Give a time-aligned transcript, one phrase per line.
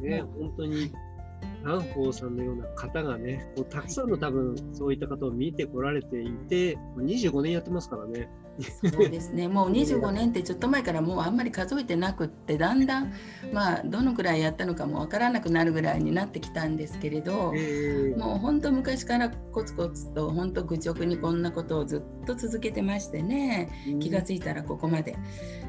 [0.00, 0.92] ね、本当に
[1.64, 8.28] 蘭宝さんのような方がね、こうたくさんの多分そういった方を見てこられていて、25年やってますからね。
[8.90, 9.48] そうですね。
[9.48, 13.12] もう25年ってちょっと前からもうあんまり数えてなくってだんだん
[13.52, 23.70] まあどのくらいやったのかもわからなくなるぐらいになってきたんですけれど、えー、もう本当昔からコツコツと本当愚直にこんなことをずっと続けてましてね、
[24.00, 25.16] 気が付いたらここまで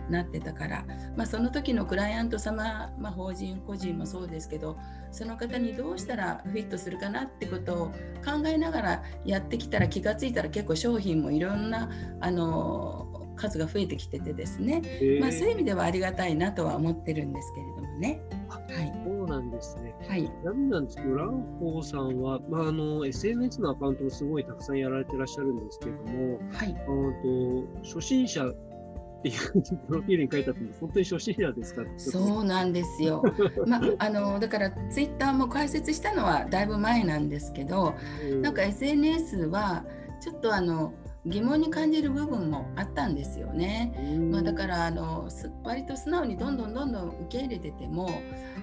[0.09, 0.85] なってたから、
[1.15, 4.77] まあ、その時のクライアント様、まあ、法人個人もそうですけど
[5.11, 7.85] その方にどうしたらフィットするかなってことを
[8.23, 11.89] 考えながらやってきたら気が付いたら結構商品もいろんな
[12.19, 14.83] あの数が増えてきててですね、
[15.19, 18.21] まあ、そういう意味ではありがたいなとは思ってるんですけれどもね。
[18.49, 19.95] はい、そうなんですね。
[20.07, 20.23] はい。
[20.23, 26.75] ちなみになんですけど、蘭宝さんは、まあ、あの SNS のアカウントもすごいたくさんやられてらっしゃるんですけれども、はい。
[26.75, 28.45] あと初心者
[29.21, 33.23] っていう プロフィールに書いてあって本当に初心者ですかそうなんですよ。
[33.67, 37.93] まああのだからツイッターも開設したのはだいぶ前なんですけど、
[38.41, 39.85] なんか SNS は
[40.19, 40.93] ちょっとあの
[41.25, 43.93] 疑問に感じる部分もあったんですよね。
[44.31, 45.29] まあ、だからあの
[45.63, 48.09] 割と素直にどんどんどんどん受け入れてても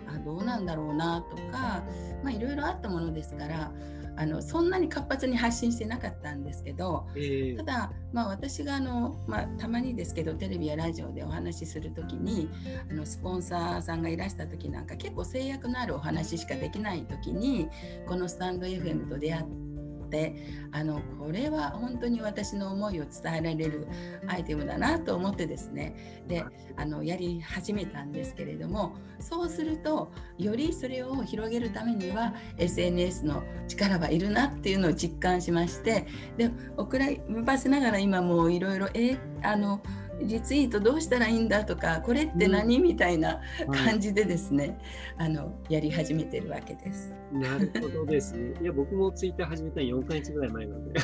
[0.09, 1.85] あどうなんだろうなとか
[2.29, 3.71] いろいろあったものですから
[4.19, 12.51] あのそんなに活発に発信してなかったんですけど、えー、ただ、まあ、私があの、まあ、たまにですけどテレビやラジオでお話しする時に
[12.91, 17.69] あのスポンサーさんがいらした時なんか結構制約のあるお話しかできない時に
[18.09, 19.78] このスタンド FM と出会って。
[20.09, 20.35] って
[20.73, 23.87] あのこれは本当に私の思いを伝えられる
[24.27, 26.25] アイテムだなと思ってですね。
[26.27, 26.45] で
[26.77, 36.07] あのやり始めたんですけれどもそうするとよりそれを広げるためには SNS の力はいるなっていうのを実感しまして
[36.37, 37.07] で遅ら
[37.43, 39.83] ばせながら今もういろいろえあの
[40.21, 43.41] リツイートどうしたらいいんだとかこれって何、うん、みたいな
[43.73, 44.79] 感じでですね、
[45.17, 47.15] はい、あのやり始めてるわけです。
[47.33, 48.55] なるほどですね。
[48.61, 51.01] いや僕もツイッター始めた4か月ぐらい前なんで。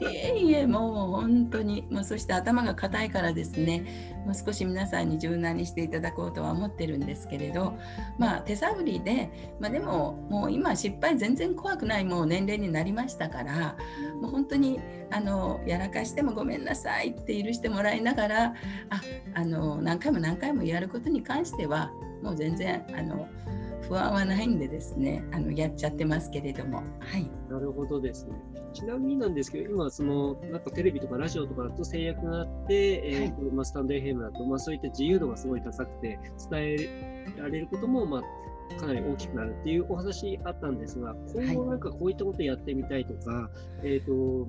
[0.00, 7.76] いえいえもう本当にもうそして頭が硬いからですねもう少し皆さんに柔軟にしていただこうとは思ってるんですけれど
[8.18, 13.76] まあ手探りで、まあ、でももう今失敗全然怖くないもう年齢になりましたから
[14.20, 18.52] もう本当にあのやらかしてもごめんなさいって許してもらいながらあ
[19.34, 21.90] あの何回も何回もやることに関しては
[22.22, 23.28] もう全然あの
[23.82, 26.78] 不安はないんでですねあのやっちゃってますけれども。
[27.00, 27.37] はい。
[27.50, 28.32] なるほどですね。
[28.72, 36.18] ちなみになんですけど今そのなんかテレビとかラジオとかだと制約があって、はい、えーとまあ、スタンド FM だと、まあ、そういった自由度がすごい高くて
[36.50, 38.22] 伝えられることも、まあ、
[38.78, 43.50] かなり大きくなるっていうお話あったんですが、今後なんかこういったことやってみたいとか、は
[43.82, 44.48] い、えっ、ー、と、音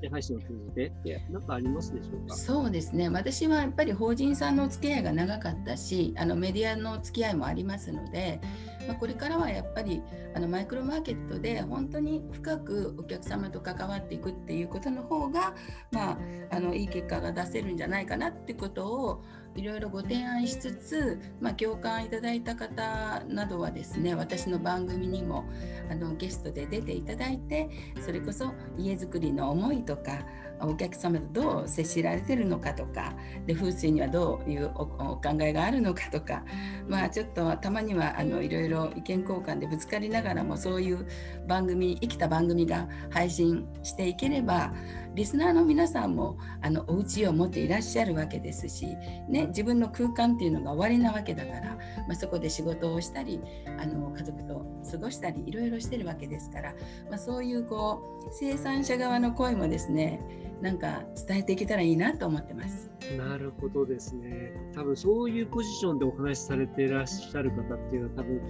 [0.00, 2.34] 声配信を通じてって何かありますでしょうか？
[2.36, 3.08] そうですね。
[3.08, 8.40] 私はやっぱり法人さんのお付き合いが長かったし、あのメディアの付き合いもありますので、
[8.86, 10.02] まあ、これからはやっぱり
[10.34, 15.54] あのマイクロマーケットで本当に深くお客様と関わっていくっていうことの方が、
[15.90, 16.18] まあ、
[16.50, 25.44] あのいい結果が出せるんじゃないかなってことをいろいろご提案しつつ、まあ、共感いただいた方などはですね私の番組にも
[25.90, 27.70] あのゲストで出ていただいて
[28.00, 30.26] それこそ家づくりの思いとか
[30.60, 33.14] お客様とどう接しられてるのかとか
[33.46, 36.44] で風水にはどういうお考えがあるのかとか
[36.88, 41.06] まあちょっとたまにはあのいろいろ意見交換でぶつかりながらもそういう
[41.46, 44.72] 番組生きた番組が配信していければ
[45.14, 48.86] リスナーの皆さんもあのお家を持っていらっしゃるわけですし、
[49.28, 51.76] ね、自分の空間っていうのが終わりなわけだから、
[52.08, 53.40] まあ、そこで仕事をしたり
[53.78, 56.74] あの家族と過ごしたりいろいろしてるわけですから、
[57.08, 60.20] まあ、そういうこう生産者側の声もですね
[60.60, 62.90] なんか伝えていけたらいいなと思ってます。
[63.18, 64.52] なるほどですね。
[64.74, 68.40] 多分そういうポジションでお話しされていらっしゃる方っていうのは多分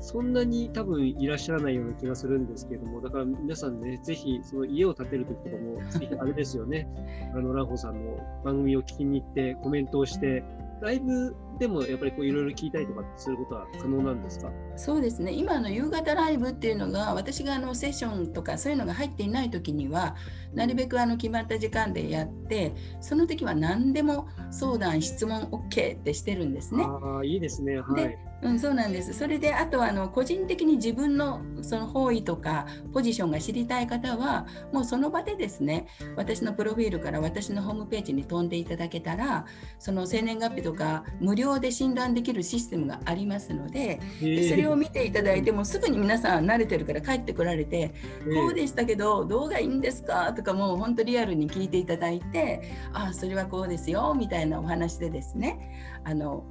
[0.00, 6.88] そんなに多分いらっしゃらないような気がするんですけれども、だから皆さんね、ぜひその家を建てるときとかも、 ぜひあれですよね、
[7.34, 10.42] あの、ランホさんの番組を聞きに行ってコメントをして、
[10.80, 14.48] ライブでもやっぱりこういろいろ聞いたりとかすることは可能なんですか？
[14.76, 15.32] そうですね。
[15.32, 20.14] 今の夕方ライブっていうのが私があのセッションとかそういうのが入っていない時には
[20.54, 26.84] なるべくあの決まった時間でやってその時は何でも相談質問 OK ってしてるんですね。
[26.86, 29.12] あいいですね、はい、うん、そうなんです。
[29.14, 39.44] それであとはあの個人的に自分のその方位とかポジションが知りたい方はもうその場でですね私のプロフィールから私のホームページに飛んでいただけたら
[39.80, 47.92] その生年月日とか無料で診断できるシステムがありますのででそれを見ていただいてもすぐに皆さん慣れてるから帰ってこられて
[48.34, 50.32] こうでしたけどどうがいいんですか？
[50.32, 52.62] とかもう本当リアルに聞いていただいて
[52.92, 56.44] ああそれはこうですよみたいなお話でですねあの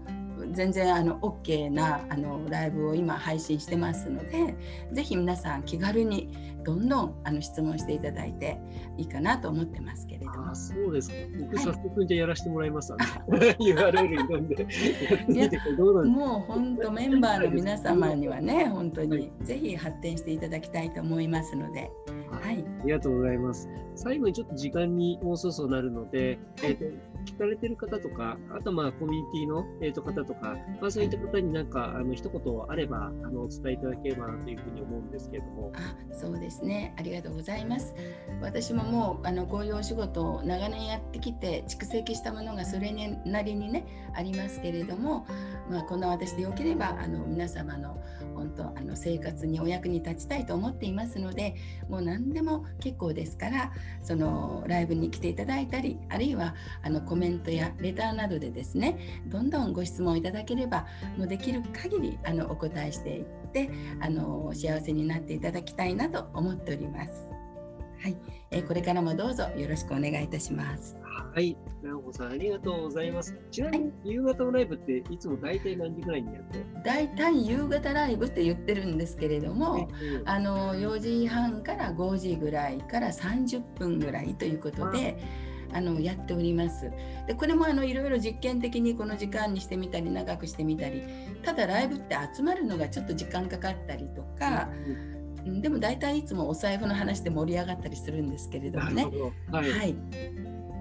[0.51, 4.56] 全然あの OK なあのライブを今配信してますので
[4.92, 8.60] ぜひ皆さん気軽にどんどんあの質問していただいて
[8.98, 10.51] いいかなと思ってますけれども。
[10.51, 11.16] あそうですか。
[11.39, 12.92] 僕、早速じゃやらせてもらいます。
[12.92, 14.68] URL 読んで
[16.10, 21.90] もう本当メンバーの皆様にはね本当にぜひ発展していただきたいと思いますので。
[22.30, 23.69] はい、ありがとうございます。
[23.95, 26.86] 最後にちょっと時間にもうそろそろなるので、はい、えーと、
[27.27, 35.71] 聞かれてる方とか、あとまあコミュニティの、えー、と方とか、まあ、そういった方になんかあの一言あればあのお伝えいただければなというふうに思うんですけれども。
[35.75, 37.94] あそうですね、ありがとうございます。
[38.41, 42.91] 私ももうあのこういうお仕事を長年やってきて蓄積したものがそれ
[43.25, 43.85] なりにね
[44.15, 45.27] ありますけれども、
[45.69, 48.01] まあ、この私でよければあの皆様の
[48.35, 51.56] 本当あの生活にお役に立ちたいと思っていますので
[51.89, 53.71] もう何でも結構ですから
[54.01, 60.86] そのライブに来ていただいたりあるいはあのコメントやレターなどでですねどんどんご質問いただければ
[61.18, 63.69] もうできる限りあのお答えしていって
[64.00, 67.28] あの幸せになっていただきたいなと思っております。
[68.00, 68.18] はい、
[68.52, 70.96] えー、これからもどうぞよろしくお願いいたします。
[71.34, 73.36] はい、直子さんありがとうございます。
[73.52, 79.88] ちなみに夕方のライブっていつも大体何時ぐらいにやって大体夕方ライブって言ってるんですけれども、
[80.25, 85.18] あの4時半から5時ぐらいから30分ぐらいということで。
[85.74, 86.92] あのやっております。
[87.28, 91.04] でこれもあのいろいろ実験的にこの時間にしてみたり長くしてみたり
[91.44, 95.18] ただライブって集まるのがちょっと時間かかったりとか、うん
[95.62, 99.08] でも大体いつもお財布の話で盛り上がったりするんですけれどもね。
[99.52, 99.96] はい、はい、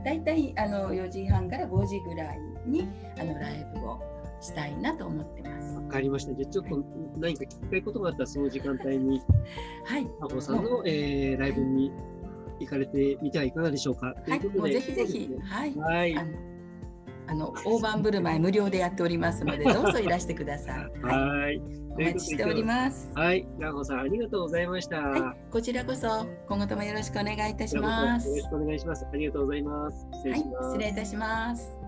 [0.04, 2.88] 大体あの4時半から5時ぐらいに
[3.18, 4.00] あのライブを
[4.40, 5.74] したいなと思ってます。
[5.76, 6.34] わかりました。
[6.34, 6.84] じゃあちょっと
[7.18, 9.22] 何か聞きたいことがあったらその時間帯に、
[9.84, 11.92] はい、あこさんの、えー、ライブに
[12.60, 14.06] 行かれてみてはいかがでしょうか。
[14.06, 16.56] はい、もうぜひぜひ、はい、はい
[17.28, 21.02] あの大盤振る舞い無料でやっておりますので、 どうぞいらしてください。
[21.02, 21.60] はい。
[21.98, 23.10] お待ちしております。
[23.14, 25.00] はい、ラホさんありがとうございました。
[25.00, 28.28] はい、こちらこそ今後ともよろしくお願いいたします。
[28.28, 29.06] よろしくお願いします。
[29.10, 30.06] ありがとうございます。
[30.12, 30.56] 失礼します。
[30.56, 31.85] はい、失礼いたします。